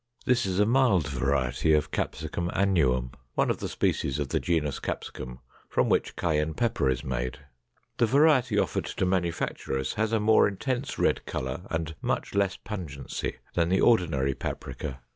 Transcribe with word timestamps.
This 0.25 0.47
is 0.47 0.59
a 0.59 0.65
mild 0.65 1.07
variety 1.07 1.75
of 1.75 1.91
Capsicum 1.91 2.49
annuum, 2.55 3.11
one 3.35 3.51
of 3.51 3.59
the 3.59 3.69
species 3.69 4.17
of 4.17 4.29
the 4.29 4.39
genus 4.39 4.79
Capsicum, 4.79 5.41
from 5.69 5.89
which 5.89 6.15
cayenne 6.15 6.55
pepper 6.55 6.89
is 6.89 7.03
made. 7.03 7.37
The 7.97 8.07
variety 8.07 8.57
offered 8.57 8.85
to 8.85 9.05
manufacturers 9.05 9.93
has 9.93 10.11
a 10.11 10.19
more 10.19 10.47
intense 10.47 10.97
red 10.97 11.23
color 11.27 11.67
and 11.69 11.93
much 12.01 12.33
less 12.33 12.57
pungency 12.57 13.35
than 13.53 13.69
the 13.69 13.81
ordinary 13.81 14.33
paprika. 14.33 15.01